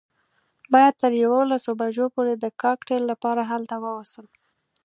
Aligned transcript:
باید 0.73 0.95
تر 1.01 1.11
یوولسو 1.23 1.71
بجو 1.79 2.05
پورې 2.15 2.33
د 2.37 2.45
کاکټیل 2.61 3.03
لپاره 3.11 3.41
هلته 3.51 3.75
ووسم. 3.83 4.25